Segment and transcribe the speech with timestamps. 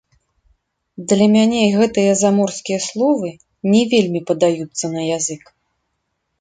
[1.11, 3.29] Для мяне гэтыя заморскія словы
[3.75, 5.43] не вельмі падаюцца на язык.